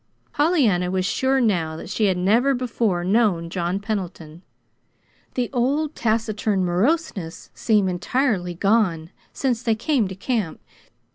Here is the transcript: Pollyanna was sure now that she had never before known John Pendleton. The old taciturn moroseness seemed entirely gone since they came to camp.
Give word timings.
Pollyanna 0.33 0.89
was 0.89 1.05
sure 1.05 1.39
now 1.39 1.75
that 1.77 1.87
she 1.91 2.05
had 2.05 2.17
never 2.17 2.55
before 2.55 3.03
known 3.03 3.51
John 3.51 3.79
Pendleton. 3.79 4.41
The 5.35 5.51
old 5.53 5.93
taciturn 5.93 6.65
moroseness 6.65 7.51
seemed 7.53 7.87
entirely 7.87 8.55
gone 8.55 9.11
since 9.31 9.61
they 9.61 9.75
came 9.75 10.07
to 10.07 10.15
camp. 10.15 10.59